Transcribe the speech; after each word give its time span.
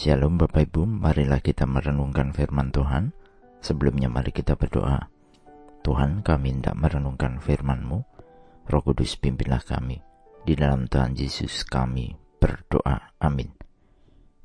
Shalom 0.00 0.40
Bapak 0.40 0.64
Ibu, 0.64 0.88
marilah 0.88 1.44
kita 1.44 1.68
merenungkan 1.68 2.32
firman 2.32 2.72
Tuhan. 2.72 3.12
Sebelumnya 3.60 4.08
mari 4.08 4.32
kita 4.32 4.56
berdoa. 4.56 4.96
Tuhan 5.84 6.24
kami 6.24 6.56
hendak 6.56 6.72
merenungkan 6.72 7.36
firman-Mu. 7.36 8.00
Roh 8.64 8.80
Kudus 8.80 9.20
pimpinlah 9.20 9.60
kami. 9.60 10.00
Di 10.40 10.56
dalam 10.56 10.88
Tuhan 10.88 11.12
Yesus 11.12 11.68
kami 11.68 12.16
berdoa. 12.16 13.12
Amin. 13.20 13.52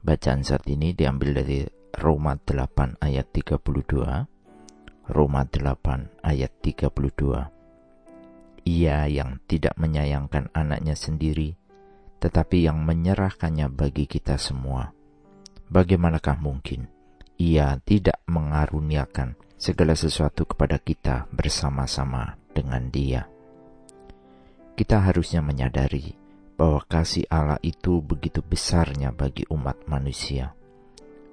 Bacaan 0.04 0.43
saat 0.43 0.68
ini 0.68 0.91
diambil 0.91 1.39
dari 1.39 1.63
Roma 2.03 2.35
8 2.35 2.99
ayat 2.99 3.31
32. 3.31 3.55
Roma 5.07 5.41
8 5.47 6.19
ayat 6.19 6.51
32. 6.59 8.67
Ia 8.75 9.07
yang 9.07 9.39
tidak 9.47 9.79
menyayangkan 9.79 10.51
anaknya 10.51 10.99
sendiri, 10.99 11.55
tetapi 12.19 12.67
yang 12.67 12.83
menyerahkannya 12.83 13.72
bagi 13.72 14.03
kita 14.03 14.35
semua 14.35 14.91
bagaimanakah 15.69 16.37
mungkin 16.37 16.87
ia 17.35 17.75
tidak 17.83 18.21
mengaruniakan 18.29 19.35
segala 19.57 19.97
sesuatu 19.97 20.45
kepada 20.45 20.77
kita 20.79 21.25
bersama-sama 21.33 22.38
dengan 22.53 22.88
Dia? 22.93 23.27
Kita 24.75 24.99
harusnya 25.01 25.39
menyadari 25.39 26.15
bahwa 26.55 26.83
kasih 26.88 27.27
Allah 27.31 27.59
itu 27.63 27.99
begitu 27.99 28.43
besarnya 28.43 29.11
bagi 29.11 29.43
umat 29.51 29.88
manusia. 29.88 30.55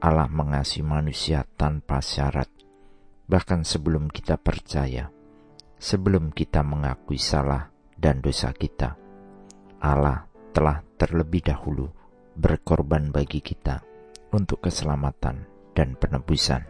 Allah 0.03 0.27
mengasihi 0.27 0.83
manusia 0.83 1.47
tanpa 1.55 2.03
syarat, 2.03 2.51
bahkan 3.31 3.63
sebelum 3.63 4.11
kita 4.11 4.35
percaya, 4.35 5.11
sebelum 5.79 6.35
kita 6.35 6.67
mengakui 6.67 7.23
salah 7.23 7.71
dan 7.95 8.19
dosa 8.19 8.51
kita. 8.51 8.99
Allah 9.79 10.27
telah 10.51 10.83
terlebih 10.99 11.47
dahulu 11.47 11.87
berkorban 12.35 13.15
bagi 13.15 13.39
kita 13.39 13.92
untuk 14.33 14.65
keselamatan 14.65 15.45
dan 15.77 15.95
penebusan. 15.97 16.65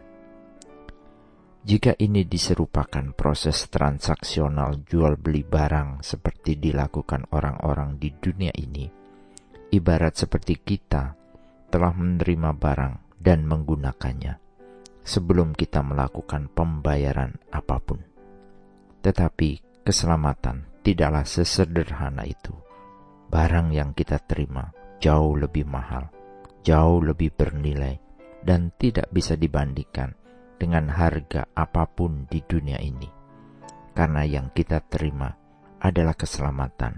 Jika 1.63 1.95
ini 1.95 2.27
diserupakan 2.27 3.15
proses 3.15 3.71
transaksional 3.71 4.83
jual 4.83 5.15
beli 5.15 5.47
barang 5.47 6.03
seperti 6.03 6.59
dilakukan 6.59 7.31
orang-orang 7.31 7.95
di 7.95 8.11
dunia 8.11 8.51
ini, 8.51 8.83
ibarat 9.71 10.19
seperti 10.19 10.59
kita 10.59 11.15
telah 11.71 11.95
menerima 11.95 12.51
barang 12.51 13.15
dan 13.15 13.47
menggunakannya 13.47 14.35
sebelum 15.07 15.55
kita 15.55 15.79
melakukan 15.79 16.51
pembayaran 16.51 17.39
apa 17.47 17.79
pun. 17.79 18.03
Tetapi 18.99 19.83
keselamatan 19.87 20.83
tidaklah 20.83 21.23
sesederhana 21.23 22.27
itu. 22.27 22.51
Barang 23.31 23.71
yang 23.71 23.95
kita 23.95 24.19
terima 24.19 24.67
jauh 24.99 25.39
lebih 25.39 25.63
mahal 25.63 26.11
jauh 26.63 27.03
lebih 27.03 27.35
bernilai 27.35 27.99
dan 28.41 28.71
tidak 28.79 29.11
bisa 29.11 29.35
dibandingkan 29.35 30.15
dengan 30.55 30.87
harga 30.87 31.51
apa 31.51 31.83
pun 31.91 32.23
di 32.31 32.39
dunia 32.39 32.79
ini. 32.79 33.07
Karena 33.93 34.23
yang 34.25 34.49
kita 34.55 34.81
terima 34.87 35.29
adalah 35.83 36.15
keselamatan, 36.15 36.97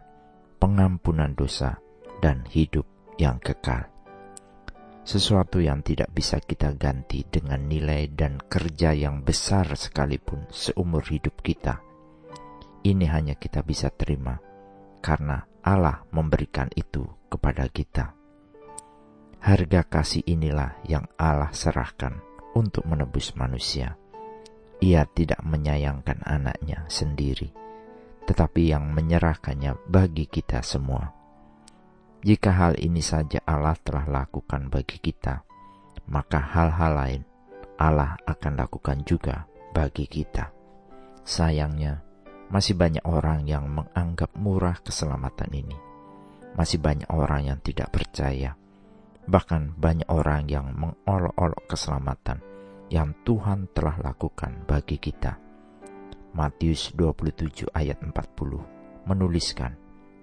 pengampunan 0.61 1.33
dosa, 1.33 1.81
dan 2.22 2.45
hidup 2.47 2.85
yang 3.17 3.41
kekal. 3.41 3.89
Sesuatu 5.05 5.61
yang 5.61 5.85
tidak 5.85 6.09
bisa 6.13 6.41
kita 6.41 6.73
ganti 6.73 7.22
dengan 7.29 7.69
nilai 7.69 8.09
dan 8.09 8.41
kerja 8.41 8.89
yang 8.94 9.22
besar 9.22 9.69
sekalipun 9.77 10.50
seumur 10.50 11.05
hidup 11.05 11.45
kita. 11.45 11.77
Ini 12.81 13.05
hanya 13.13 13.38
kita 13.38 13.61
bisa 13.61 13.94
terima 13.94 14.38
karena 15.05 15.45
Allah 15.61 16.05
memberikan 16.09 16.69
itu 16.73 17.05
kepada 17.29 17.69
kita. 17.69 18.25
Harga 19.45 19.85
kasih 19.85 20.25
inilah 20.25 20.73
yang 20.89 21.05
Allah 21.21 21.53
serahkan 21.53 22.17
untuk 22.57 22.81
menebus 22.89 23.38
manusia. 23.38 23.93
Ia 24.81 25.06
tidak 25.06 25.45
menyayangkan 25.45 26.25
anaknya 26.25 26.89
sendiri, 26.89 27.53
tetapi 28.25 28.73
yang 28.73 28.89
menyerahkannya 28.89 29.85
bagi 29.85 30.25
kita 30.25 30.66
semua. 30.66 31.13
Jika 32.25 32.57
hal 32.57 32.81
ini 32.81 33.05
saja 33.05 33.38
Allah 33.45 33.78
telah 33.85 34.09
lakukan 34.09 34.66
bagi 34.66 34.97
kita, 34.97 35.45
maka 36.09 36.41
hal-hal 36.41 36.97
lain 36.97 37.22
Allah 37.78 38.17
akan 38.25 38.57
lakukan 38.57 39.05
juga 39.05 39.45
bagi 39.78 40.09
kita. 40.09 40.50
Sayangnya, 41.22 42.01
masih 42.50 42.73
banyak 42.73 43.05
orang 43.05 43.45
yang 43.45 43.69
menganggap 43.69 44.34
murah 44.34 44.81
keselamatan 44.81 45.53
ini. 45.53 45.78
Masih 46.57 46.81
banyak 46.81 47.13
orang 47.13 47.53
yang 47.53 47.61
tidak 47.61 47.94
percaya 47.94 48.57
Bahkan 49.25 49.81
banyak 49.81 50.09
orang 50.09 50.46
yang 50.46 50.69
mengolok-olok 50.78 51.66
keselamatan 51.66 52.40
yang 52.94 53.18
Tuhan 53.25 53.66
telah 53.74 53.97
lakukan 53.97 54.66
bagi 54.69 55.02
kita. 55.02 55.41
Matius 56.36 56.94
27 56.94 57.72
ayat 57.74 57.97
40 58.03 59.09
menuliskan, 59.09 59.74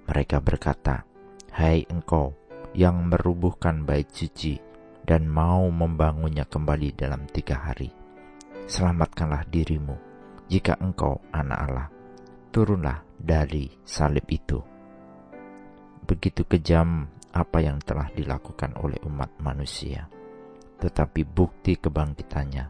mereka 0.07 0.39
berkata, 0.39 1.03
Hai 1.51 1.85
engkau 1.89 2.37
yang 2.73 3.11
merubuhkan 3.11 3.85
bait 3.85 4.09
suci 4.12 4.57
dan 5.03 5.27
mau 5.27 5.67
membangunnya 5.69 6.47
kembali 6.47 6.95
dalam 6.95 7.27
tiga 7.29 7.59
hari. 7.59 7.91
Selamatkanlah 8.71 9.45
dirimu 9.51 9.97
jika 10.47 10.79
engkau 10.79 11.19
anak 11.35 11.59
Allah. 11.59 11.89
Turunlah 12.53 13.01
dari 13.17 13.73
salib 13.83 14.29
itu. 14.29 14.61
Begitu 16.05 16.45
kejam 16.45 17.09
apa 17.32 17.65
yang 17.65 17.81
telah 17.81 18.12
dilakukan 18.12 18.76
oleh 18.76 19.00
umat 19.09 19.41
manusia, 19.41 20.06
tetapi 20.78 21.25
bukti 21.25 21.81
kebangkitannya 21.81 22.65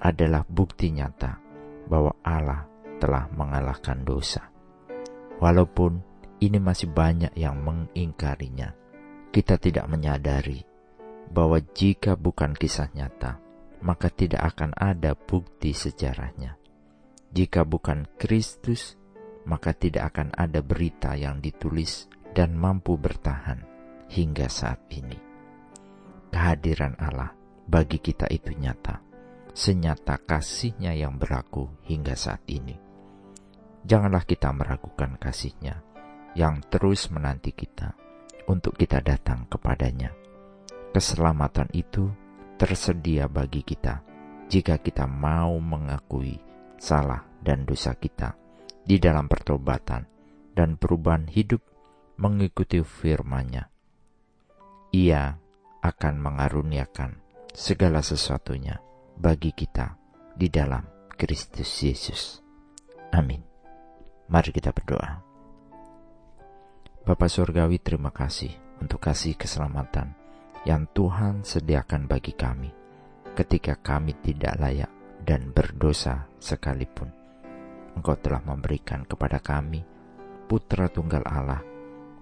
adalah 0.00 0.42
bukti 0.48 0.90
nyata 0.90 1.38
bahwa 1.86 2.16
Allah 2.24 2.64
telah 2.98 3.28
mengalahkan 3.36 4.00
dosa. 4.02 4.48
Walaupun 5.38 6.00
ini 6.40 6.58
masih 6.58 6.88
banyak 6.90 7.36
yang 7.36 7.60
mengingkarinya, 7.60 8.72
kita 9.30 9.60
tidak 9.60 9.86
menyadari 9.86 10.64
bahwa 11.28 11.60
jika 11.60 12.16
bukan 12.16 12.56
kisah 12.56 12.88
nyata, 12.96 13.38
maka 13.84 14.08
tidak 14.08 14.56
akan 14.56 14.72
ada 14.74 15.12
bukti 15.14 15.76
sejarahnya. 15.76 16.56
Jika 17.32 17.64
bukan 17.64 18.08
Kristus, 18.20 18.96
maka 19.48 19.74
tidak 19.74 20.14
akan 20.14 20.30
ada 20.36 20.62
berita 20.62 21.16
yang 21.18 21.42
ditulis 21.42 22.06
dan 22.36 22.54
mampu 22.54 22.94
bertahan 22.94 23.71
hingga 24.12 24.44
saat 24.52 24.84
ini. 24.92 25.16
Kehadiran 26.28 26.92
Allah 27.00 27.32
bagi 27.64 27.96
kita 27.96 28.28
itu 28.28 28.52
nyata, 28.52 29.00
senyata 29.56 30.20
kasihnya 30.20 30.92
yang 30.92 31.16
berlaku 31.16 31.72
hingga 31.88 32.12
saat 32.12 32.44
ini. 32.52 32.76
Janganlah 33.82 34.28
kita 34.28 34.52
meragukan 34.52 35.16
kasihnya 35.16 35.80
yang 36.36 36.60
terus 36.68 37.08
menanti 37.08 37.56
kita 37.56 37.96
untuk 38.52 38.76
kita 38.76 39.00
datang 39.00 39.48
kepadanya. 39.48 40.12
Keselamatan 40.92 41.72
itu 41.72 42.12
tersedia 42.60 43.32
bagi 43.32 43.64
kita 43.64 44.04
jika 44.52 44.76
kita 44.76 45.08
mau 45.08 45.56
mengakui 45.56 46.36
salah 46.76 47.24
dan 47.40 47.64
dosa 47.64 47.96
kita 47.96 48.36
di 48.84 49.00
dalam 49.00 49.24
pertobatan 49.24 50.04
dan 50.52 50.76
perubahan 50.76 51.24
hidup 51.32 51.64
mengikuti 52.20 52.84
firman-Nya 52.84 53.71
ia 54.92 55.40
akan 55.80 56.20
mengaruniakan 56.20 57.16
segala 57.48 58.04
sesuatunya 58.04 58.76
bagi 59.16 59.56
kita 59.56 59.96
di 60.36 60.52
dalam 60.52 60.84
Kristus 61.16 61.72
Yesus. 61.80 62.44
Amin. 63.16 63.40
Mari 64.28 64.52
kita 64.52 64.68
berdoa. 64.68 65.24
Bapa 67.08 67.24
Surgawi 67.24 67.80
terima 67.80 68.12
kasih 68.12 68.52
untuk 68.84 69.00
kasih 69.00 69.32
keselamatan 69.32 70.12
yang 70.68 70.84
Tuhan 70.92 71.40
sediakan 71.40 72.04
bagi 72.04 72.36
kami 72.36 72.68
ketika 73.32 73.80
kami 73.80 74.12
tidak 74.20 74.60
layak 74.60 74.92
dan 75.24 75.56
berdosa 75.56 76.28
sekalipun. 76.36 77.08
Engkau 77.96 78.20
telah 78.20 78.44
memberikan 78.44 79.08
kepada 79.08 79.40
kami 79.40 79.80
Putra 80.44 80.92
Tunggal 80.92 81.24
Allah 81.24 81.64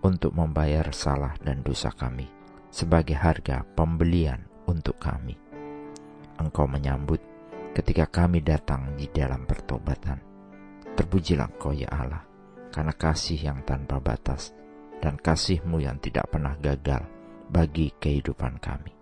untuk 0.07 0.39
membayar 0.39 0.87
salah 0.95 1.35
dan 1.43 1.67
dosa 1.67 1.91
kami 1.91 2.40
sebagai 2.71 3.19
harga 3.19 3.67
pembelian 3.75 4.47
untuk 4.71 4.97
kami. 5.03 5.35
Engkau 6.41 6.65
menyambut 6.65 7.21
ketika 7.77 8.09
kami 8.09 8.41
datang 8.41 8.97
di 8.97 9.11
dalam 9.11 9.45
pertobatan. 9.45 10.19
Terpujilah 10.97 11.51
Engkau 11.51 11.75
ya 11.75 11.91
Allah, 11.91 12.25
karena 12.71 12.95
kasih 12.95 13.39
yang 13.39 13.61
tanpa 13.67 13.99
batas 14.01 14.55
dan 15.03 15.19
kasih-Mu 15.19 15.83
yang 15.83 15.99
tidak 15.99 16.31
pernah 16.31 16.55
gagal 16.59 17.03
bagi 17.51 17.91
kehidupan 17.99 18.63
kami. 18.63 18.95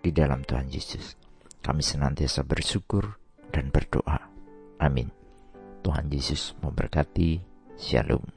Di 0.00 0.14
dalam 0.14 0.44
Tuhan 0.46 0.70
Yesus, 0.70 1.18
kami 1.64 1.82
senantiasa 1.82 2.46
bersyukur 2.46 3.18
dan 3.50 3.72
berdoa. 3.72 4.20
Amin. 4.78 5.10
Tuhan 5.82 6.10
Yesus 6.12 6.54
memberkati. 6.62 7.42
Shalom. 7.76 8.35